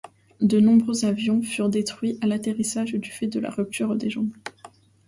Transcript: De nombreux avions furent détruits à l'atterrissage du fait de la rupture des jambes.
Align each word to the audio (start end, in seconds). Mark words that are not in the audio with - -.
De 0.41 0.59
nombreux 0.59 1.05
avions 1.05 1.43
furent 1.43 1.69
détruits 1.69 2.17
à 2.21 2.25
l'atterrissage 2.25 2.93
du 2.95 3.11
fait 3.11 3.27
de 3.27 3.39
la 3.39 3.51
rupture 3.51 3.95
des 3.95 4.09
jambes. 4.09 4.33